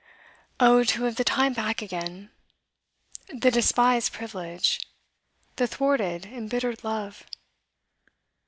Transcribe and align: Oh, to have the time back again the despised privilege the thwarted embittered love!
Oh, 0.59 0.83
to 0.83 1.03
have 1.03 1.17
the 1.17 1.23
time 1.23 1.53
back 1.53 1.83
again 1.83 2.31
the 3.27 3.51
despised 3.51 4.11
privilege 4.11 4.79
the 5.57 5.67
thwarted 5.67 6.25
embittered 6.25 6.83
love! 6.83 7.23